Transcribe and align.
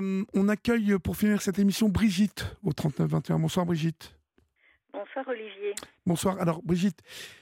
Euh, 0.00 0.24
on 0.34 0.48
accueille 0.48 0.98
pour 0.98 1.16
finir 1.16 1.42
cette 1.42 1.58
émission 1.58 1.88
Brigitte 1.88 2.56
au 2.62 2.70
39-21. 2.70 3.40
Bonsoir 3.40 3.66
Brigitte. 3.66 4.16
Bonsoir 4.92 5.26
Olivier. 5.28 5.74
Bonsoir. 6.06 6.40
Alors 6.40 6.62
Brigitte, 6.62 7.00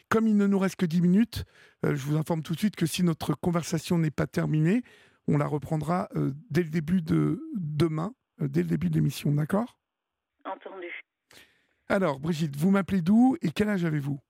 comme 0.08 0.27
il 0.27 0.36
ne 0.36 0.47
nous 0.47 0.58
reste 0.58 0.76
que 0.76 0.86
10 0.86 1.00
minutes, 1.00 1.44
euh, 1.84 1.94
je 1.94 2.05
vous 2.05 2.17
informe 2.17 2.42
tout 2.42 2.55
de 2.55 2.58
suite 2.58 2.76
que 2.76 2.86
si 2.86 3.02
notre 3.02 3.34
conversation 3.34 3.99
n'est 3.99 4.10
pas 4.10 4.26
terminée, 4.26 4.83
on 5.26 5.39
la 5.39 5.47
reprendra 5.47 6.08
euh, 6.17 6.33
dès 6.50 6.63
le 6.63 6.71
début 6.71 7.02
de 7.02 7.41
demain, 7.55 8.14
dès 8.39 8.62
le 8.62 8.68
début 8.68 8.90
de 8.90 8.95
l'émission, 8.95 9.32
d'accord? 9.32 9.79
Entendu. 10.45 10.88
Alors 11.88 12.20
Brigitte, 12.20 12.56
vous 12.56 12.70
m'appelez 12.70 13.02
d'où 13.02 13.36
et 13.43 13.50
quel 13.50 13.68
âge 13.68 13.84
avez-vous? 13.84 14.20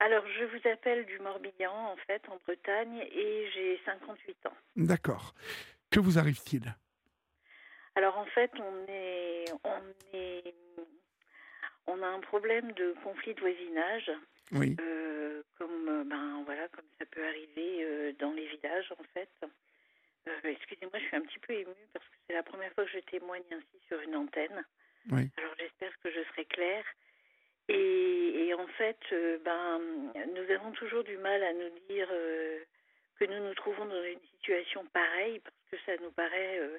Alors, 0.00 0.24
je 0.38 0.44
vous 0.44 0.68
appelle 0.68 1.06
du 1.06 1.18
Morbihan, 1.20 1.92
en 1.92 1.96
fait, 2.06 2.20
en 2.28 2.36
Bretagne, 2.44 3.06
et 3.10 3.48
j'ai 3.54 3.80
58 3.86 4.46
ans. 4.46 4.52
D'accord. 4.76 5.34
Que 5.88 6.00
vous 6.00 6.18
arrive-t-il? 6.18 6.74
Alors, 7.96 8.18
en 8.18 8.24
fait, 8.26 8.50
on 8.58 8.86
est, 8.88 9.44
on 9.64 9.82
est, 10.12 10.54
on 11.86 12.02
a 12.02 12.06
un 12.06 12.20
problème 12.20 12.72
de 12.72 12.94
conflit 13.02 13.34
de 13.34 13.40
voisinage. 13.40 14.10
Oui. 14.52 14.76
Euh, 14.80 15.42
comme, 15.58 16.04
ben 16.08 16.42
voilà, 16.44 16.68
comme 16.68 16.84
ça 16.98 17.06
peut 17.06 17.24
arriver 17.24 17.84
euh, 17.84 18.12
dans 18.18 18.32
les 18.32 18.46
villages, 18.46 18.92
en 18.98 19.04
fait. 19.14 19.30
Euh, 20.26 20.32
excusez-moi, 20.44 20.98
je 20.98 21.04
suis 21.04 21.16
un 21.16 21.20
petit 21.20 21.38
peu 21.38 21.52
émue 21.52 21.86
parce 21.92 22.04
que 22.06 22.16
c'est 22.26 22.34
la 22.34 22.42
première 22.42 22.72
fois 22.72 22.84
que 22.84 22.90
je 22.90 22.98
témoigne 22.98 23.44
ainsi 23.50 23.86
sur 23.86 24.00
une 24.00 24.16
antenne. 24.16 24.64
Oui. 25.10 25.30
Alors, 25.36 25.54
j'espère 25.58 25.92
que 26.00 26.10
je 26.10 26.22
serai 26.30 26.44
claire. 26.46 26.84
Et, 27.68 28.52
en 28.54 28.66
fait, 28.78 28.98
euh, 29.12 29.38
ben, 29.44 29.80
nous 30.34 30.54
avons 30.54 30.72
toujours 30.72 31.02
du 31.04 31.16
mal 31.18 31.42
à 31.42 31.52
nous 31.52 31.70
dire 31.88 32.08
euh, 32.10 32.58
que 33.18 33.24
nous 33.24 33.42
nous 33.46 33.54
trouvons 33.54 33.84
dans 33.86 34.02
une 34.04 34.20
situation 34.32 34.84
pareille 34.92 35.40
parce 35.40 35.56
que 35.70 35.76
ça 35.86 35.96
nous 36.02 36.10
paraît 36.12 36.58
euh, 36.58 36.78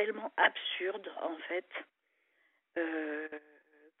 tellement 0.00 0.32
absurde 0.36 1.12
en 1.20 1.36
fait. 1.48 1.68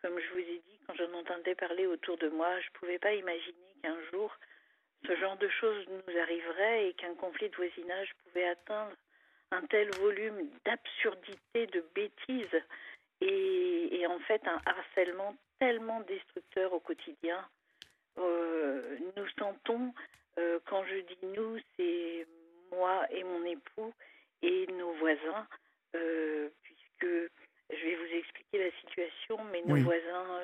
comme 0.02 0.18
je 0.18 0.32
vous 0.32 0.38
ai 0.38 0.62
dit, 0.66 0.80
quand 0.86 0.94
j'en 0.94 1.12
entendais 1.12 1.54
parler 1.54 1.86
autour 1.86 2.16
de 2.16 2.28
moi, 2.28 2.58
je 2.60 2.68
ne 2.68 2.78
pouvais 2.78 2.98
pas 2.98 3.12
imaginer 3.12 3.74
qu'un 3.82 4.00
jour 4.10 4.34
ce 5.06 5.14
genre 5.16 5.36
de 5.36 5.48
choses 5.48 5.86
nous 5.88 6.18
arriverait 6.18 6.88
et 6.88 6.94
qu'un 6.94 7.14
conflit 7.14 7.50
de 7.50 7.56
voisinage 7.56 8.10
pouvait 8.24 8.48
atteindre 8.48 8.96
un 9.50 9.62
tel 9.66 9.90
volume 9.96 10.48
d'absurdité, 10.64 11.66
de 11.66 11.84
bêtises 11.94 12.62
et, 13.20 14.06
en 14.06 14.18
fait 14.20 14.42
un 14.46 14.60
harcèlement 14.64 15.36
tellement 15.58 16.00
destructeur 16.00 16.72
au 16.72 16.80
quotidien. 16.80 17.46
Euh, 18.18 18.96
nous 19.16 19.28
sentons, 19.38 19.92
euh, 20.38 20.58
quand 20.64 20.84
je 20.84 20.96
dis 20.96 21.26
nous, 21.34 21.58
c'est 21.76 22.26
moi 22.72 23.06
et 23.10 23.22
mon 23.22 23.44
époux 23.44 23.92
et 24.42 24.66
nos 24.78 24.92
voisins, 24.94 25.46
euh, 25.46 25.69
puisque 25.92 27.30
je 27.70 27.84
vais 27.84 27.96
vous 27.96 28.14
expliquer 28.16 28.58
la 28.58 28.70
situation, 28.80 29.44
mais 29.52 29.62
nos 29.62 29.76
voisins, 29.76 30.40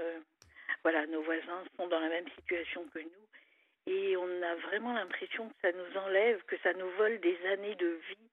voilà, 0.83 1.07
nos 1.07 1.23
voisins 1.23 1.65
sont 1.77 1.89
dans 1.89 2.01
la 2.01 2.09
même 2.09 2.29
situation 2.37 2.85
que 2.95 3.01
nous, 3.01 3.27
et 3.87 4.17
on 4.17 4.43
a 4.43 4.55
vraiment 4.57 4.93
l'impression 4.93 5.49
que 5.49 5.55
ça 5.63 5.73
nous 5.73 5.97
enlève, 5.99 6.43
que 6.45 6.59
ça 6.59 6.73
nous 6.73 6.91
vole 6.99 7.21
des 7.21 7.39
années 7.47 7.77
de 7.77 8.01
vie, 8.09 8.31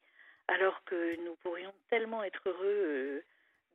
alors 0.48 0.84
que 0.86 1.16
nous 1.24 1.36
pourrions 1.38 1.74
tellement 1.90 2.24
être 2.24 2.42
heureux 2.48 3.24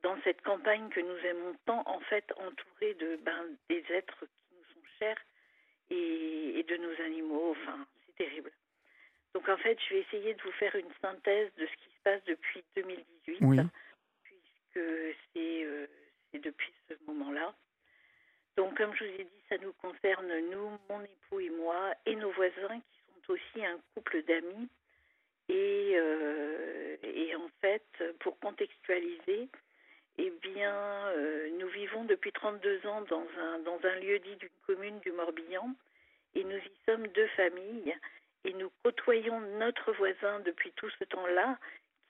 dans 0.03 0.17
cette 0.23 0.41
campagne 0.41 0.89
que 0.89 0.99
nous 0.99 1.17
aimons 1.25 1.55
tant, 1.65 1.83
en 1.85 1.99
fait, 2.01 2.25
entourée 2.37 2.93
de 2.95 3.17
ben, 3.17 3.45
des 3.69 3.83
êtres 3.89 4.25
qui 4.25 4.55
nous 4.55 4.63
sont 4.73 4.87
chers 4.99 5.17
et, 5.89 6.63
de 6.67 6.77
nos 6.77 7.01
animaux. 7.03 7.51
Enfin, 7.51 7.85
c'est 8.05 8.23
terrible. 8.23 8.51
Donc, 9.33 9.47
en 9.49 9.57
fait, 9.57 9.77
je 9.87 9.95
vais 9.95 10.01
essayer 10.01 10.33
de 10.33 10.41
vous 10.41 10.51
faire 10.53 10.75
une 10.75 10.91
synthèse 11.01 11.51
de 11.55 11.65
ce 11.65 11.71
qui 11.83 11.89
se 11.89 12.01
passe 12.03 12.23
depuis 12.25 12.63
2018, 13.39 13.69
puisque 14.23 14.77
euh, 14.77 15.87
c'est 16.31 16.39
depuis 16.39 16.73
ce 16.87 16.93
moment-là. 17.07 17.53
Donc, 18.57 18.77
comme 18.77 18.93
je 18.95 19.05
vous 19.05 19.11
ai 19.11 19.23
dit, 19.23 19.43
ça 19.47 19.57
nous 19.57 19.73
concerne, 19.73 20.27
nous, 20.51 20.77
mon 20.89 21.01
époux 21.03 21.39
et 21.39 21.49
moi, 21.49 21.93
et 22.05 22.15
nos 22.15 22.31
voisins 22.31 22.79
qui 22.91 22.99
sont 23.25 23.33
aussi 23.33 23.65
un 23.65 23.79
couple 23.95 24.23
d'amis. 24.23 24.67
Et, 25.47 25.93
euh, 25.95 26.97
et 27.01 27.35
en 27.35 27.49
fait, 27.61 27.85
pour 28.19 28.37
contextualiser, 28.39 29.49
eh 30.21 30.33
bien, 30.41 30.75
euh, 31.15 31.49
nous 31.57 31.69
vivons 31.69 32.03
depuis 32.03 32.33
32 32.33 32.85
ans 32.85 33.01
dans 33.09 33.25
un, 33.39 33.59
dans 33.59 33.79
un 33.85 33.95
lieu 33.95 34.19
dit 34.19 34.35
d'une 34.35 34.49
commune 34.67 34.99
du 34.99 35.13
Morbihan 35.13 35.73
et 36.35 36.43
nous 36.43 36.57
y 36.57 36.71
sommes 36.85 37.07
deux 37.07 37.27
familles 37.29 37.95
et 38.43 38.53
nous 38.53 38.69
côtoyons 38.83 39.39
notre 39.57 39.93
voisin 39.93 40.41
depuis 40.41 40.73
tout 40.73 40.89
ce 40.99 41.05
temps-là 41.05 41.57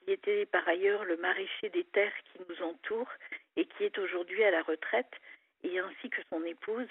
qui 0.09 0.13
était 0.13 0.47
par 0.47 0.67
ailleurs 0.67 1.05
le 1.05 1.17
maraîcher 1.17 1.69
des 1.69 1.83
terres 1.83 2.17
qui 2.33 2.41
nous 2.49 2.65
entourent 2.65 3.11
et 3.55 3.65
qui 3.65 3.83
est 3.83 3.95
aujourd'hui 3.99 4.43
à 4.43 4.49
la 4.49 4.63
retraite 4.63 5.11
et 5.63 5.77
ainsi 5.77 6.09
que 6.09 6.21
son 6.31 6.43
épouse 6.45 6.89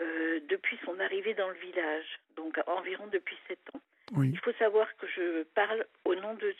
euh, 0.00 0.38
depuis 0.48 0.78
son 0.84 1.00
arrivée 1.00 1.34
dans 1.34 1.48
le 1.48 1.56
village, 1.56 2.06
donc 2.36 2.56
environ 2.68 3.08
depuis 3.08 3.36
sept 3.48 3.58
ans. 3.74 3.80
Il 4.22 4.38
faut 4.38 4.52
savoir 4.52 4.86
que 4.98 5.08
je 5.08 5.42
parle 5.54 5.84
au 6.04 6.14
nom 6.14 6.34
de, 6.34 6.54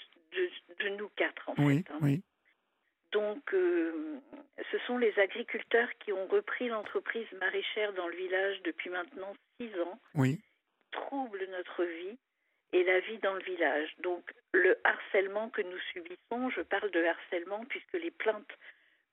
de, 0.80 0.88
nous 0.88 1.08
quatre 1.10 1.48
en 1.50 1.54
oui, 1.58 1.84
fait. 1.84 1.92
Hein. 1.92 1.98
Oui. 2.02 2.22
Donc, 3.12 3.54
euh, 3.54 4.18
ce 4.72 4.78
sont 4.88 4.98
les 4.98 5.16
agriculteurs 5.20 5.88
qui 6.00 6.12
ont 6.12 6.26
repris 6.26 6.66
l'entreprise 6.66 7.30
maraîchère 7.38 7.92
dans 7.92 8.08
le 8.08 8.16
village 8.16 8.60
depuis 8.64 8.90
maintenant 8.90 9.34
six 9.60 9.70
ans. 9.80 10.00
Oui. 10.16 10.40
Troublent 10.90 11.46
notre 11.52 11.84
vie 11.84 12.18
et 12.72 12.84
la 12.84 13.00
vie 13.00 13.18
dans 13.18 13.34
le 13.34 13.42
village. 13.42 13.94
Donc, 14.00 14.32
le 14.52 14.76
harcèlement 14.84 15.48
que 15.50 15.62
nous 15.62 15.78
subissons, 15.92 16.50
je 16.50 16.62
parle 16.62 16.90
de 16.90 17.04
harcèlement 17.04 17.64
puisque 17.66 17.94
les 17.94 18.10
plaintes 18.10 18.52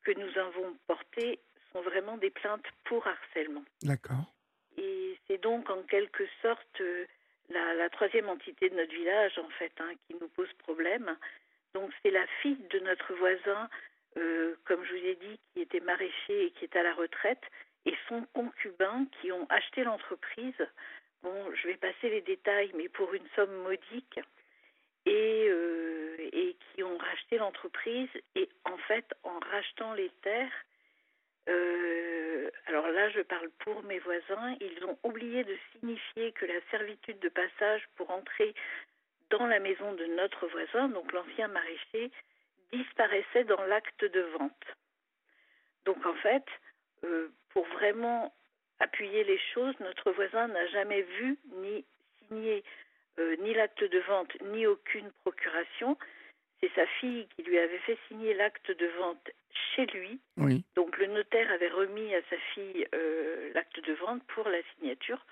que 0.04 0.12
nous 0.12 0.38
avons 0.38 0.76
portées 0.88 1.40
sont 1.72 1.82
vraiment 1.82 2.18
des 2.18 2.30
plaintes 2.30 2.66
pour 2.86 3.06
harcèlement. 3.08 3.64
D'accord. 3.82 4.34
Et 4.78 5.18
c'est 5.28 5.42
donc 5.42 5.70
en 5.70 5.82
quelque 5.84 6.26
sorte 6.42 6.82
euh, 6.82 7.06
la, 7.50 7.90
troisième 7.90 8.30
entité 8.30 8.70
de 8.70 8.76
notre 8.76 8.94
village, 8.94 9.38
en 9.38 9.50
fait, 9.50 9.72
hein, 9.80 9.92
qui 10.08 10.16
nous 10.20 10.28
pose 10.30 10.52
problème. 10.60 11.16
Donc 11.74 11.92
c'est 12.02 12.12
la 12.12 12.26
fille 12.42 12.64
de 12.72 12.80
notre 12.80 13.14
voisin, 13.16 13.70
euh, 14.18 14.56
comme 14.66 14.84
je 14.86 14.92
vous 14.92 15.06
ai 15.06 15.16
dit, 15.16 15.40
qui 15.54 15.62
était 15.62 15.80
maraîcher 15.80 16.46
et 16.46 16.52
qui 16.52 16.66
est 16.66 16.76
à 16.76 16.84
la 16.84 16.94
retraite, 16.94 17.44
et 17.86 17.96
son 18.08 18.22
concubin 18.34 19.06
qui 19.20 19.32
ont 19.32 19.46
acheté 19.50 19.84
l'entreprise. 19.84 20.68
Bon, 21.24 21.56
je 21.56 21.68
vais 21.68 21.78
passer 21.78 22.10
les 22.10 22.22
détails, 22.22 22.72
mais 22.76 22.90
pour 22.90 23.14
une 23.14 23.28
somme 23.36 23.56
modique, 23.64 24.20
et, 25.06 25.48
euh, 25.50 26.54
qui 26.74 26.84
ont 26.84 26.98
racheté 26.98 27.38
l'entreprise. 27.38 28.10
Et 28.36 28.50
en 28.66 28.78
fait, 28.78 29.06
en 29.24 29.40
rachetant 29.40 29.94
les 29.94 30.10
terres, 30.22 30.66
euh, 31.50 32.50
alors 32.68 32.88
là, 32.88 33.10
je 33.10 33.22
parle 33.22 33.50
pour 33.60 33.84
mes 33.84 34.00
voisins, 34.00 34.56
ils 34.62 34.84
ont 34.86 34.98
oublié 35.04 35.44
de 35.44 35.58
signifier 35.72 36.32
que 36.34 36.46
la 36.46 36.60
servitude 36.72 37.20
de 37.20 37.30
passage 37.30 37.88
pour 37.96 38.10
entrer 38.12 38.54
dans 39.30 39.46
la 39.48 39.60
maison 39.60 39.94
de 39.94 40.06
notre 40.06 40.48
voisin, 40.48 40.90
donc 40.90 41.12
l'ancien 41.12 41.48
maraîcher, 41.48 42.12
disparaissait 42.72 43.44
dans 43.44 43.64
l'acte 43.66 44.06
de 44.06 44.22
vente. 44.38 44.66
Donc 45.86 46.06
en 46.06 46.16
fait, 46.16 46.46
euh, 47.04 47.30
pour 47.50 47.66
vraiment 47.68 48.34
appuyer 48.84 49.24
les 49.24 49.40
choses, 49.54 49.76
notre 49.80 50.12
voisin 50.12 50.48
n'a 50.48 50.68
jamais 50.68 51.02
vu 51.02 51.38
ni 51.62 51.86
signé 52.28 52.64
euh, 53.20 53.36
ni 53.38 53.54
l'acte 53.54 53.84
de 53.84 54.00
vente 54.00 54.32
ni 54.54 54.66
aucune 54.66 55.12
procuration. 55.24 55.98
C'est 56.60 56.72
sa 56.76 56.88
fille 57.00 57.28
qui 57.36 57.44
lui 57.44 57.58
avait 57.58 57.80
fait 57.80 57.98
signer 58.08 58.34
l'acte 58.34 58.72
de 58.72 58.88
vente 59.00 59.32
chez 59.76 59.86
lui. 59.88 60.20
Oui. 60.38 60.64
Donc 60.76 60.98
le 60.98 61.08
notaire 61.08 61.52
avait 61.52 61.70
remis 61.70 62.14
à 62.16 62.22
sa 62.30 62.38
fille 62.54 62.88
euh, 62.96 63.52
l'acte 63.54 63.80
de 63.86 63.94
vente 63.94 64.24
pour 64.28 64.48
la 64.48 64.62
signature 64.76 65.26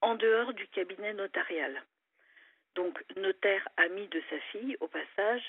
en 0.00 0.14
dehors 0.14 0.52
du 0.54 0.66
cabinet 0.68 1.12
notarial 1.14 1.82
donc 2.78 3.02
notaire 3.16 3.66
ami 3.76 4.06
de 4.06 4.22
sa 4.30 4.38
fille 4.52 4.76
au 4.80 4.86
passage, 4.86 5.42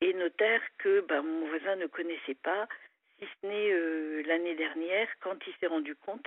et 0.00 0.12
notaire 0.12 0.60
que 0.78 1.00
ben, 1.02 1.22
mon 1.22 1.46
voisin 1.46 1.76
ne 1.76 1.86
connaissait 1.86 2.40
pas, 2.42 2.66
si 3.18 3.26
ce 3.26 3.46
n'est 3.46 3.72
euh, 3.72 4.22
l'année 4.26 4.56
dernière 4.56 5.08
quand 5.20 5.36
il 5.46 5.54
s'est 5.60 5.68
rendu 5.68 5.94
compte 5.94 6.26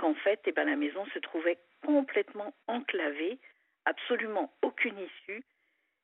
qu'en 0.00 0.14
fait 0.14 0.40
eh 0.46 0.52
ben, 0.52 0.64
la 0.64 0.76
maison 0.76 1.04
se 1.12 1.18
trouvait 1.18 1.58
complètement 1.84 2.54
enclavée, 2.66 3.38
absolument 3.84 4.50
aucune 4.62 4.98
issue, 4.98 5.44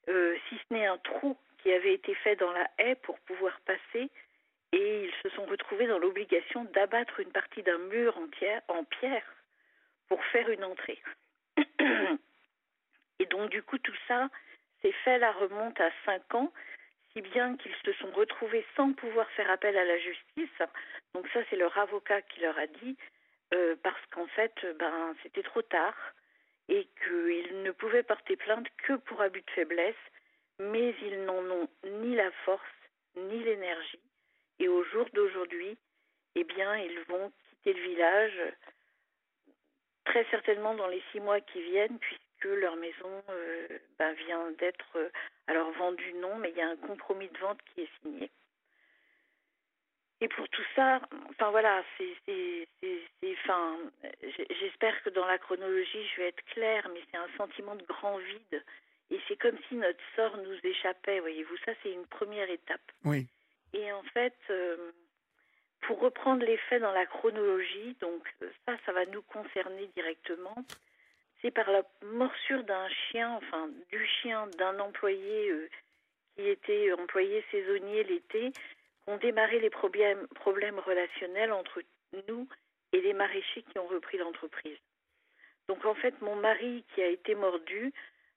euh, 0.08 0.36
si 0.48 0.56
ce 0.56 0.74
n'est 0.74 0.86
un 0.86 0.98
trou 0.98 1.36
qui 1.58 1.72
avait 1.72 1.94
été 1.94 2.14
fait 2.14 2.36
dans 2.36 2.52
la 2.52 2.68
haie 2.78 2.94
pour 2.96 3.18
pouvoir 3.20 3.58
passer, 3.62 4.10
et 4.72 5.04
ils 5.04 5.14
se 5.22 5.30
sont 5.30 5.46
retrouvés 5.46 5.86
dans 5.86 5.98
l'obligation 5.98 6.64
d'abattre 6.74 7.20
une 7.20 7.32
partie 7.32 7.62
d'un 7.62 7.78
mur 7.78 8.16
en 8.68 8.84
pierre 8.84 9.34
pour 10.08 10.22
faire 10.26 10.48
une 10.50 10.64
entrée. 10.64 11.00
Et 13.18 13.24
donc, 13.26 13.50
du 13.50 13.62
coup, 13.62 13.78
tout 13.78 13.96
ça 14.06 14.28
s'est 14.82 14.94
fait 15.04 15.18
la 15.18 15.32
remonte 15.32 15.80
à 15.80 15.90
cinq 16.04 16.34
ans, 16.34 16.52
si 17.12 17.22
bien 17.22 17.56
qu'ils 17.56 17.74
se 17.84 17.92
sont 17.94 18.10
retrouvés 18.10 18.66
sans 18.76 18.92
pouvoir 18.92 19.28
faire 19.30 19.50
appel 19.50 19.76
à 19.78 19.84
la 19.84 19.98
justice. 19.98 20.62
Donc, 21.14 21.26
ça, 21.32 21.40
c'est 21.48 21.56
leur 21.56 21.76
avocat 21.78 22.20
qui 22.22 22.40
leur 22.40 22.58
a 22.58 22.66
dit, 22.66 22.96
euh, 23.54 23.76
parce 23.82 24.04
qu'en 24.12 24.26
fait, 24.28 24.54
ben, 24.78 25.14
c'était 25.22 25.42
trop 25.42 25.62
tard 25.62 25.94
et 26.68 26.88
qu'ils 27.04 27.62
ne 27.62 27.70
pouvaient 27.70 28.02
porter 28.02 28.36
plainte 28.36 28.66
que 28.78 28.94
pour 28.94 29.20
abus 29.20 29.42
de 29.42 29.50
faiblesse, 29.50 29.94
mais 30.58 30.94
ils 31.02 31.24
n'en 31.24 31.44
ont 31.50 31.68
ni 31.84 32.14
la 32.14 32.30
force 32.44 32.62
ni 33.16 33.42
l'énergie. 33.42 34.00
Et 34.58 34.68
au 34.68 34.82
jour 34.84 35.06
d'aujourd'hui, 35.12 35.76
eh 36.34 36.44
bien, 36.44 36.76
ils 36.76 37.00
vont 37.08 37.32
quitter 37.50 37.72
le 37.74 37.82
village 37.82 38.40
très 40.04 40.24
certainement 40.30 40.74
dans 40.74 40.88
les 40.88 41.02
six 41.12 41.20
mois 41.20 41.40
qui 41.40 41.62
viennent, 41.62 41.98
puisque 41.98 42.44
leur 42.44 42.76
maison 42.76 43.22
euh, 43.28 43.78
ben, 43.98 44.12
vient 44.12 44.50
d'être 44.52 44.96
euh, 44.96 45.08
alors 45.46 45.70
vendue 45.72 46.14
non, 46.14 46.36
mais 46.36 46.50
il 46.50 46.56
y 46.56 46.62
a 46.62 46.68
un 46.68 46.76
compromis 46.76 47.28
de 47.28 47.38
vente 47.38 47.60
qui 47.62 47.82
est 47.82 47.90
signé. 48.02 48.30
Et 50.20 50.28
pour 50.28 50.48
tout 50.48 50.64
ça, 50.74 51.00
enfin 51.30 51.50
voilà, 51.50 51.84
c'est, 51.98 52.68
enfin, 53.44 53.76
j'espère 54.60 55.02
que 55.02 55.10
dans 55.10 55.26
la 55.26 55.36
chronologie 55.36 56.08
je 56.14 56.22
vais 56.22 56.28
être 56.28 56.44
claire, 56.46 56.88
mais 56.92 57.00
c'est 57.10 57.18
un 57.18 57.28
sentiment 57.36 57.74
de 57.74 57.84
grand 57.84 58.16
vide. 58.16 58.64
Et 59.10 59.20
c'est 59.28 59.36
comme 59.36 59.58
si 59.68 59.76
notre 59.76 60.02
sort 60.16 60.36
nous 60.38 60.58
échappait, 60.64 61.20
voyez-vous. 61.20 61.56
Ça, 61.64 61.72
c'est 61.82 61.92
une 61.92 62.06
première 62.06 62.50
étape. 62.50 62.80
Oui. 63.04 63.26
Et 63.72 63.92
en 63.92 64.02
fait, 64.02 64.34
euh, 64.50 64.90
pour 65.82 66.00
reprendre 66.00 66.44
les 66.44 66.56
faits 66.56 66.82
dans 66.82 66.92
la 66.92 67.06
chronologie, 67.06 67.94
donc 68.00 68.26
ça, 68.64 68.76
ça 68.84 68.92
va 68.92 69.04
nous 69.06 69.22
concerner 69.22 69.86
directement. 69.94 70.56
C'est 71.42 71.50
par 71.50 71.70
la 71.70 71.82
morsure 72.02 72.64
d'un 72.64 72.88
chien, 72.88 73.30
enfin 73.34 73.68
du 73.90 74.06
chien 74.06 74.46
d'un 74.58 74.80
employé 74.80 75.50
euh, 75.50 75.68
qui 76.34 76.48
était 76.48 76.92
employé 76.92 77.44
saisonnier 77.50 78.02
l'été, 78.04 78.52
qu'ont 79.06 79.16
démarré 79.18 79.60
les 79.60 79.70
problèmes, 79.70 80.26
problèmes 80.28 80.78
relationnels 80.78 81.52
entre 81.52 81.82
nous 82.28 82.48
et 82.92 83.00
les 83.00 83.12
maraîchers 83.12 83.62
qui 83.62 83.78
ont 83.78 83.86
repris 83.86 84.18
l'entreprise. 84.18 84.78
Donc 85.68 85.84
en 85.84 85.94
fait, 85.94 86.20
mon 86.20 86.36
mari 86.36 86.84
qui 86.94 87.02
a 87.02 87.08
été 87.08 87.34
mordu 87.34 87.92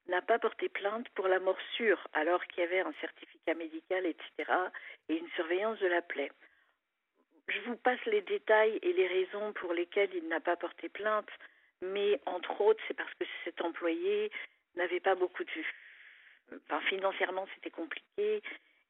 n'a 0.08 0.22
pas 0.22 0.40
porté 0.40 0.70
plainte 0.70 1.08
pour 1.10 1.28
la 1.28 1.40
morsure 1.40 2.08
alors 2.14 2.44
qu'il 2.48 2.64
y 2.64 2.66
avait 2.66 2.80
un 2.80 2.94
certificat 3.00 3.54
médical, 3.54 4.06
etc., 4.06 4.52
et 5.08 5.18
une 5.18 5.30
surveillance 5.30 5.80
de 5.80 5.88
la 5.88 6.02
plaie. 6.02 6.32
Je 7.48 7.60
vous 7.62 7.76
passe 7.78 8.04
les 8.06 8.22
détails 8.22 8.80
et 8.82 8.94
les 8.94 9.08
raisons 9.08 9.54
pour 9.54 9.74
lesquelles 9.74 10.14
il 10.14 10.28
n'a 10.28 10.40
pas 10.40 10.56
porté 10.56 10.90
plainte, 10.90 11.30
mais 11.82 12.20
entre 12.26 12.62
autres, 12.62 12.82
c'est 12.88 12.96
parce 12.96 13.14
que 13.16 13.26
cet 13.44 13.62
employé 13.62 14.32
n'avait 14.76 15.00
pas 15.00 15.16
beaucoup 15.16 15.44
de... 15.44 15.52
Enfin, 16.66 16.82
financièrement, 16.82 17.48
c'était 17.56 17.70
compliqué 17.70 18.42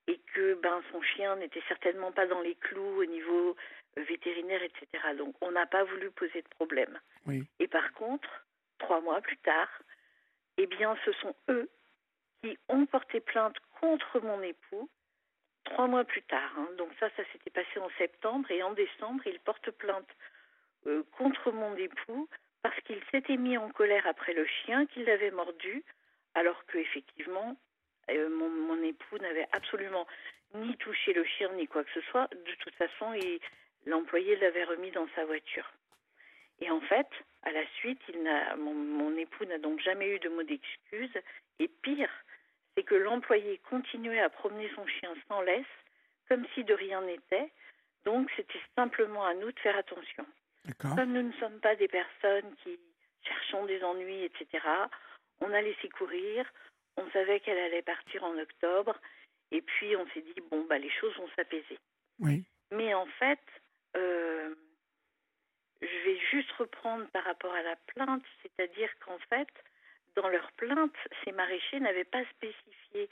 et 0.09 0.19
que 0.33 0.55
ben, 0.55 0.81
son 0.91 1.01
chien 1.01 1.35
n'était 1.35 1.63
certainement 1.67 2.11
pas 2.11 2.25
dans 2.25 2.41
les 2.41 2.55
clous 2.55 3.01
au 3.01 3.05
niveau 3.05 3.55
euh, 3.97 4.03
vétérinaire, 4.03 4.63
etc. 4.63 4.87
Donc, 5.15 5.35
on 5.39 5.51
n'a 5.51 5.67
pas 5.67 5.83
voulu 5.83 6.09
poser 6.11 6.41
de 6.41 6.47
problème. 6.49 6.99
Et 7.59 7.67
par 7.67 7.93
contre, 7.93 8.27
trois 8.79 9.01
mois 9.01 9.21
plus 9.21 9.37
tard, 9.37 9.69
eh 10.57 10.65
bien, 10.65 10.97
ce 11.05 11.11
sont 11.13 11.35
eux 11.49 11.69
qui 12.41 12.57
ont 12.69 12.87
porté 12.87 13.19
plainte 13.19 13.55
contre 13.79 14.19
mon 14.19 14.41
époux 14.41 14.89
trois 15.65 15.87
mois 15.87 16.03
plus 16.03 16.23
tard. 16.23 16.51
Hein. 16.57 16.67
Donc 16.77 16.89
ça, 16.99 17.09
ça 17.15 17.23
s'était 17.31 17.51
passé 17.51 17.79
en 17.79 17.89
septembre 17.97 18.49
et 18.51 18.63
en 18.63 18.73
décembre, 18.73 19.25
il 19.27 19.39
porte 19.39 19.69
plainte 19.71 20.09
euh, 20.87 21.03
contre 21.17 21.51
mon 21.51 21.75
époux 21.75 22.27
parce 22.61 22.79
qu'il 22.81 23.01
s'était 23.11 23.37
mis 23.37 23.57
en 23.57 23.69
colère 23.69 24.05
après 24.07 24.33
le 24.33 24.45
chien 24.45 24.85
qu'il 24.87 25.05
l'avait 25.05 25.31
mordu, 25.31 25.83
alors 26.33 26.65
que 26.65 26.77
effectivement, 26.77 27.55
euh, 28.11 28.29
mon, 28.29 28.81
époux 28.83 29.17
n'avait 29.19 29.47
absolument 29.51 30.07
ni 30.53 30.75
touché 30.77 31.13
le 31.13 31.23
chien 31.23 31.51
ni 31.53 31.67
quoi 31.67 31.83
que 31.83 31.91
ce 31.93 32.01
soit. 32.09 32.27
De 32.33 32.55
toute 32.63 32.75
façon, 32.75 33.13
l'employé 33.85 34.35
l'avait 34.37 34.63
remis 34.63 34.91
dans 34.91 35.07
sa 35.15 35.25
voiture. 35.25 35.71
Et 36.61 36.69
en 36.71 36.81
fait, 36.81 37.07
à 37.43 37.51
la 37.51 37.65
suite, 37.77 38.01
il 38.09 38.19
mon, 38.57 38.73
mon 38.73 39.15
époux 39.17 39.45
n'a 39.45 39.57
donc 39.57 39.79
jamais 39.79 40.07
eu 40.09 40.19
de 40.19 40.29
mot 40.29 40.43
d'excuse. 40.43 41.13
Et 41.59 41.67
pire, 41.67 42.11
c'est 42.75 42.83
que 42.83 42.95
l'employé 42.95 43.59
continuait 43.69 44.21
à 44.21 44.29
promener 44.29 44.69
son 44.75 44.85
chien 44.87 45.13
sans 45.27 45.41
laisse, 45.41 45.65
comme 46.27 46.45
si 46.53 46.63
de 46.63 46.73
rien 46.73 47.01
n'était. 47.01 47.51
Donc, 48.05 48.31
c'était 48.35 48.61
simplement 48.75 49.25
à 49.25 49.33
nous 49.33 49.51
de 49.51 49.59
faire 49.59 49.77
attention. 49.77 50.25
Comme 50.79 51.13
nous 51.13 51.23
ne 51.23 51.33
sommes 51.33 51.59
pas 51.59 51.75
des 51.75 51.87
personnes 51.87 52.55
qui 52.63 52.79
cherchons 53.23 53.65
des 53.65 53.83
ennuis, 53.83 54.23
etc., 54.23 54.63
on 55.41 55.51
a 55.53 55.61
laissé 55.61 55.89
courir. 55.89 56.45
On 56.99 57.09
savait 57.11 57.39
qu'elle 57.39 57.57
allait 57.57 57.81
partir 57.81 58.23
en 58.23 58.37
octobre. 58.37 58.95
Et 59.51 59.61
puis, 59.61 59.95
on 59.95 60.05
s'est 60.09 60.21
dit, 60.21 60.41
bon, 60.51 60.65
bah, 60.69 60.77
les 60.77 60.91
choses 60.91 61.15
vont 61.17 61.29
s'apaiser. 61.35 61.79
Oui. 62.19 62.43
Mais 62.71 62.93
en 62.93 63.07
fait, 63.07 63.39
euh, 63.95 64.53
je 65.81 66.05
vais 66.05 66.19
juste 66.31 66.51
reprendre 66.51 67.07
par 67.07 67.23
rapport 67.23 67.53
à 67.53 67.63
la 67.63 67.75
plainte, 67.87 68.23
c'est-à-dire 68.43 68.89
qu'en 68.99 69.17
fait, 69.29 69.47
dans 70.15 70.27
leur 70.27 70.51
plainte, 70.53 70.95
ces 71.23 71.31
maraîchers 71.31 71.79
n'avaient 71.79 72.03
pas 72.03 72.23
spécifié 72.35 73.09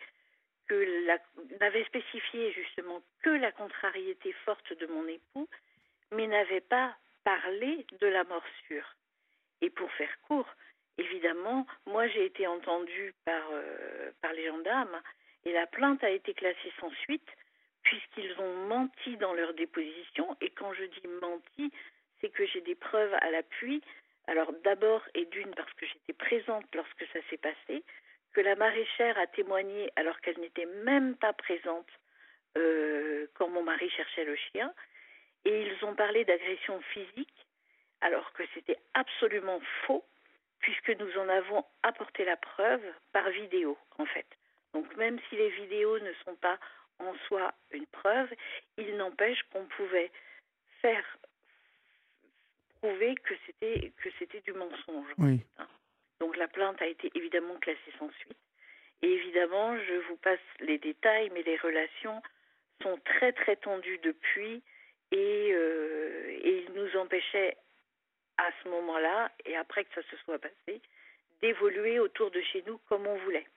que 0.68 1.06
la, 1.06 1.18
n'avaient 1.62 1.86
spécifié 1.86 2.52
justement 2.52 3.02
que 3.24 3.30
la 3.30 3.52
contrariété 3.52 4.34
forte 4.46 4.74
de 4.74 4.86
mon 4.88 5.08
époux, 5.08 5.48
mais 6.12 6.28
n'avaient 6.28 6.62
pas 6.62 6.96
parlé 7.24 7.86
de 8.00 8.08
la 8.08 8.26
morsure. 8.26 8.96
Et 9.62 9.70
pour 9.70 9.92
faire 9.94 10.20
court, 10.28 10.50
évidemment, 10.98 11.66
moi 11.86 12.08
j'ai 12.08 12.26
été 12.26 12.48
entendue 12.48 13.14
par, 13.26 13.44
euh, 13.52 14.12
par 14.22 14.34
les 14.34 14.48
gendarmes 14.48 15.02
et 15.46 15.54
la 15.54 15.68
plainte 15.68 16.04
a 16.04 16.10
été 16.10 16.34
classée 16.34 16.74
sans 16.80 16.92
suite 17.04 17.30
puisqu'ils 17.84 18.36
ont 18.40 18.68
menti 18.68 19.16
dans 19.18 19.34
leur 19.34 19.54
déposition. 19.54 20.36
Et 20.42 20.50
quand 20.50 20.74
je 20.74 20.84
dis 20.84 21.08
menti, 21.22 21.72
c'est 22.20 22.30
que 22.30 22.46
j'ai 22.46 22.62
des 22.62 22.76
preuves 22.76 23.14
à 23.22 23.32
l'appui. 23.32 23.82
Alors 24.28 24.52
d'abord 24.64 25.04
et 25.14 25.26
d'une 25.26 25.54
parce 25.56 25.72
que 25.74 25.86
j'étais 25.86 26.14
présente 26.14 26.66
lorsque 26.76 27.06
ça 27.14 27.20
s'est 27.30 27.38
passé, 27.38 27.84
que 28.34 28.42
la 28.42 28.56
maraîchère 28.56 29.18
a 29.18 29.28
témoigné 29.28 29.90
alors 29.96 30.20
qu'elle 30.20 30.40
n'était 30.40 30.66
même 30.84 31.16
pas 31.16 31.32
présente 31.32 31.88
euh, 32.58 33.28
quand 33.36 33.48
mon 33.48 33.64
mari 33.64 33.90
cherchait 33.90 34.26
le 34.26 34.36
chien, 34.36 34.74
et 35.46 35.62
ils 35.62 35.86
ont 35.86 35.96
parlé 35.96 36.26
d'agression 36.26 36.82
physique 36.94 37.48
alors 38.02 38.34
que 38.34 38.44
c'était 38.54 38.78
absolument 38.94 39.62
faux 39.86 40.04
puisque 40.60 40.90
nous 40.90 41.18
en 41.18 41.30
avons 41.30 41.66
apporté 41.84 42.26
la 42.26 42.38
preuve 42.38 42.84
par 43.12 43.30
vidéo 43.30 43.78
en 43.98 44.06
fait. 44.06 44.28
Donc 44.74 44.96
même 44.98 45.20
si 45.30 45.36
les 45.36 45.50
vidéos 45.50 46.00
ne 46.00 46.14
sont 46.26 46.36
pas 46.36 46.60
en 47.00 47.14
soi 47.28 47.54
une 47.72 47.86
preuve, 47.88 48.30
il 48.78 48.98
n'empêche 48.98 49.42
qu'on 49.52 49.66
pouvait 49.66 50.12
faire 50.82 51.06
prouver 52.82 53.16
que 53.16 53.34
c'était 53.46 53.92
que 53.98 54.10
c'était 54.20 54.42
du 54.42 54.54
mensonge. 54.54 55.14
Hein. 55.20 55.38
Donc 56.20 56.38
la 56.38 56.48
plainte 56.48 56.82
a 56.82 56.88
été 56.88 57.12
évidemment 57.16 57.56
classée 57.56 57.94
sans 58.00 58.12
suite. 58.20 58.38
Et 59.04 59.12
évidemment, 59.12 59.78
je 59.78 59.94
vous 60.10 60.18
passe 60.18 60.40
les 60.60 60.80
détails, 60.80 61.30
mais 61.34 61.44
les 61.44 61.58
relations 61.58 62.22
sont 62.82 62.98
très 63.06 63.32
très 63.32 63.56
tendues 63.56 64.00
depuis 64.00 64.64
et, 65.12 65.52
euh, 65.54 66.30
et 66.30 66.66
ils 66.66 66.74
nous 66.74 66.98
empêchaient 66.98 67.58
à 68.38 68.50
ce 68.64 68.70
moment-là, 68.70 69.32
et 69.46 69.56
après 69.56 69.84
que 69.86 69.94
ça 69.96 70.10
se 70.10 70.18
soit 70.18 70.40
passé, 70.40 70.82
d'évoluer 71.42 72.00
autour 72.00 72.32
de 72.32 72.42
chez 72.42 72.64
nous 72.68 72.80
comme 72.90 73.06
on 73.08 73.18
voulait. 73.20 73.48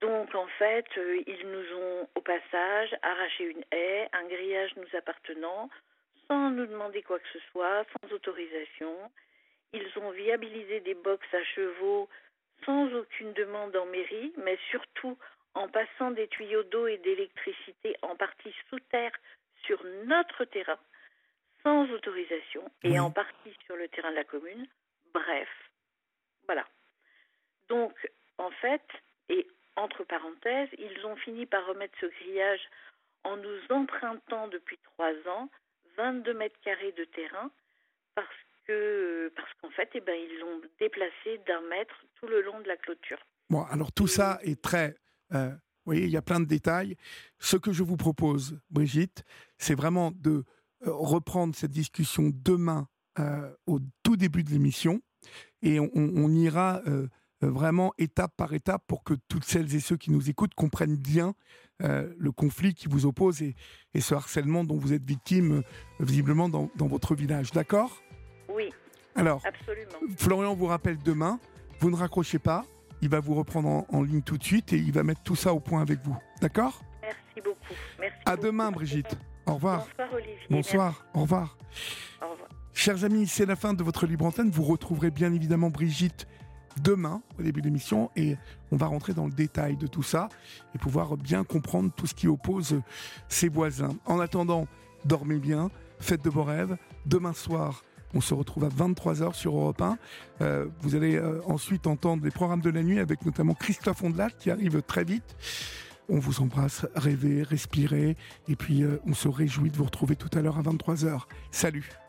Donc 0.00 0.34
en 0.34 0.46
fait, 0.58 0.86
euh, 0.96 1.22
ils 1.26 1.46
nous 1.46 1.76
ont 1.76 2.08
au 2.14 2.20
passage 2.20 2.96
arraché 3.02 3.44
une 3.44 3.64
haie, 3.70 4.08
un 4.12 4.24
grillage 4.24 4.74
nous 4.76 4.96
appartenant, 4.96 5.68
sans 6.26 6.50
nous 6.50 6.66
demander 6.66 7.02
quoi 7.02 7.18
que 7.18 7.28
ce 7.32 7.40
soit, 7.50 7.84
sans 7.84 8.12
autorisation. 8.14 8.94
Ils 9.72 9.98
ont 9.98 10.10
viabilisé 10.10 10.80
des 10.80 10.94
box 10.94 11.26
à 11.34 11.44
chevaux 11.44 12.08
sans 12.64 12.92
aucune 12.94 13.32
demande 13.34 13.76
en 13.76 13.86
mairie, 13.86 14.32
mais 14.38 14.58
surtout 14.70 15.16
en 15.54 15.68
passant 15.68 16.10
des 16.12 16.28
tuyaux 16.28 16.62
d'eau 16.64 16.86
et 16.86 16.98
d'électricité 16.98 17.96
en 18.02 18.16
partie 18.16 18.54
sous 18.68 18.80
terre 18.90 19.12
sur 19.64 19.82
notre 20.04 20.44
terrain, 20.44 20.78
sans 21.62 21.90
autorisation, 21.90 22.62
et 22.82 22.98
en 22.98 23.10
partie 23.10 23.54
sur 23.66 23.76
le 23.76 23.88
terrain 23.88 24.10
de 24.10 24.16
la 24.16 24.24
commune. 24.24 24.66
Bref, 25.12 25.48
voilà. 26.46 26.66
Donc, 27.68 27.92
en 28.38 28.50
fait, 28.50 28.82
et 29.28 29.46
entre 29.76 30.04
parenthèses, 30.04 30.68
ils 30.78 31.06
ont 31.06 31.16
fini 31.16 31.46
par 31.46 31.66
remettre 31.66 31.94
ce 32.00 32.06
grillage 32.06 32.60
en 33.24 33.36
nous 33.36 33.58
empruntant 33.70 34.48
depuis 34.48 34.78
trois 34.78 35.12
ans 35.28 35.48
22 35.96 36.34
mètres 36.34 36.58
carrés 36.64 36.92
de 36.92 37.04
terrain 37.04 37.50
parce 38.14 38.28
que 38.66 39.32
parce 39.36 39.52
qu'en 39.60 39.70
fait, 39.70 39.88
eh 39.94 40.00
ben, 40.00 40.14
ils 40.14 40.38
l'ont 40.38 40.60
déplacé 40.78 41.38
d'un 41.46 41.60
mètre 41.62 41.94
tout 42.16 42.26
le 42.26 42.42
long 42.42 42.60
de 42.60 42.68
la 42.68 42.76
clôture. 42.76 43.18
Bon, 43.48 43.62
alors 43.64 43.92
tout 43.92 44.06
ça 44.06 44.38
est 44.42 44.62
très... 44.62 44.96
Euh, 45.32 45.48
vous 45.50 45.94
voyez, 45.94 46.04
il 46.04 46.10
y 46.10 46.16
a 46.16 46.22
plein 46.22 46.40
de 46.40 46.44
détails. 46.44 46.96
Ce 47.38 47.56
que 47.56 47.72
je 47.72 47.82
vous 47.82 47.96
propose, 47.96 48.60
Brigitte, 48.70 49.24
c'est 49.58 49.74
vraiment 49.74 50.12
de 50.14 50.44
reprendre 50.82 51.54
cette 51.54 51.70
discussion 51.70 52.30
demain 52.32 52.88
euh, 53.18 53.52
au 53.66 53.80
tout 54.02 54.16
début 54.16 54.44
de 54.44 54.50
l'émission 54.50 55.00
et 55.62 55.78
on, 55.80 56.30
ira 56.30 56.80
vraiment 57.42 57.92
étape 57.98 58.32
par 58.36 58.54
étape 58.54 58.82
pour 58.86 59.04
que 59.04 59.14
toutes 59.28 59.44
celles 59.44 59.74
et 59.74 59.80
ceux 59.80 59.96
qui 59.96 60.10
nous 60.10 60.30
écoutent 60.30 60.54
comprennent 60.54 60.96
bien 60.96 61.34
euh, 61.82 62.12
le 62.18 62.30
conflit 62.30 62.74
qui 62.74 62.88
vous 62.88 63.06
oppose 63.06 63.40
et, 63.42 63.54
ce 63.98 64.14
harcèlement 64.14 64.64
dont 64.64 64.76
vous 64.76 64.92
êtes 64.92 65.04
victime 65.04 65.58
euh, 65.58 65.62
visiblement 66.00 66.48
dans, 66.48 66.68
votre 66.78 67.14
village. 67.14 67.52
D'accord? 67.52 68.02
Oui. 68.52 68.70
Alors, 69.14 69.42
absolument. 69.46 70.14
Florian 70.18 70.54
vous 70.54 70.66
rappelle 70.66 70.98
demain. 70.98 71.40
Vous 71.80 71.90
ne 71.90 71.96
raccrochez 71.96 72.38
pas. 72.38 72.66
Il 73.00 73.08
va 73.08 73.20
vous 73.20 73.34
reprendre 73.34 73.86
en, 73.88 74.02
ligne 74.02 74.20
tout 74.20 74.36
de 74.36 74.44
suite 74.44 74.74
et 74.74 74.76
il 74.76 74.92
va 74.92 75.02
mettre 75.02 75.22
tout 75.22 75.36
ça 75.36 75.54
au 75.54 75.60
point 75.60 75.80
avec 75.80 76.00
vous. 76.04 76.16
D'accord? 76.42 76.82
Merci 77.00 77.40
beaucoup. 77.42 77.74
Merci 77.98 78.18
à 78.26 78.36
demain, 78.36 78.70
Brigitte. 78.70 79.16
Au 79.46 79.54
revoir. 79.54 79.86
Bonsoir, 79.86 80.08
Olivier. 80.14 80.38
Bonsoir. 80.50 81.04
Au 81.14 81.20
revoir. 81.20 81.56
Au 82.22 82.30
revoir. 82.30 82.48
Chers 82.72 83.04
amis, 83.04 83.26
c'est 83.26 83.46
la 83.46 83.56
fin 83.56 83.74
de 83.74 83.82
votre 83.82 84.06
libre 84.06 84.24
antenne. 84.24 84.50
Vous 84.50 84.62
retrouverez 84.62 85.10
bien 85.10 85.32
évidemment 85.32 85.70
Brigitte 85.70 86.26
demain, 86.82 87.22
au 87.38 87.42
début 87.42 87.60
de 87.60 87.66
l'émission, 87.66 88.10
et 88.16 88.36
on 88.70 88.76
va 88.76 88.86
rentrer 88.86 89.12
dans 89.12 89.26
le 89.26 89.32
détail 89.32 89.76
de 89.76 89.86
tout 89.86 90.02
ça 90.02 90.28
et 90.74 90.78
pouvoir 90.78 91.16
bien 91.16 91.44
comprendre 91.44 91.90
tout 91.94 92.06
ce 92.06 92.14
qui 92.14 92.28
oppose 92.28 92.80
ses 93.28 93.48
voisins. 93.48 93.96
En 94.06 94.20
attendant, 94.20 94.66
dormez 95.04 95.38
bien, 95.38 95.70
faites 95.98 96.24
de 96.24 96.30
beaux 96.30 96.44
rêves. 96.44 96.76
Demain 97.06 97.32
soir, 97.32 97.82
on 98.14 98.20
se 98.20 98.34
retrouve 98.34 98.64
à 98.64 98.68
23h 98.68 99.34
sur 99.34 99.56
Europe 99.56 99.82
1. 99.82 99.98
Euh, 100.40 100.66
vous 100.80 100.94
allez 100.94 101.16
euh, 101.16 101.40
ensuite 101.46 101.86
entendre 101.86 102.24
les 102.24 102.30
programmes 102.30 102.60
de 102.60 102.70
la 102.70 102.82
nuit 102.82 102.98
avec 102.98 103.24
notamment 103.24 103.54
Christophe 103.54 104.02
Ondelat 104.02 104.30
qui 104.30 104.50
arrive 104.50 104.82
très 104.82 105.04
vite. 105.04 105.36
On 106.10 106.18
vous 106.18 106.40
embrasse, 106.40 106.86
rêvez, 106.96 107.44
respirez, 107.44 108.16
et 108.48 108.56
puis 108.56 108.82
euh, 108.82 109.00
on 109.06 109.14
se 109.14 109.28
réjouit 109.28 109.70
de 109.70 109.76
vous 109.76 109.84
retrouver 109.84 110.16
tout 110.16 110.30
à 110.36 110.42
l'heure 110.42 110.58
à 110.58 110.62
23h. 110.62 111.22
Salut 111.52 111.99